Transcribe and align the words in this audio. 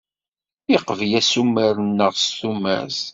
Yeqbel 0.71 1.11
assumer-nneɣ 1.19 2.11
s 2.17 2.25
tumert. 2.37 3.01